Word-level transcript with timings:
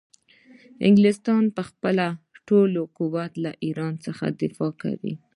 انګلستان 0.87 1.43
به 1.47 1.51
په 1.55 1.61
خپل 1.69 1.97
ټول 2.47 2.71
قوت 2.97 3.31
له 3.43 3.51
ایران 3.65 3.93
څخه 4.05 4.25
دفاع 4.41 4.71
کوي. 4.81 5.13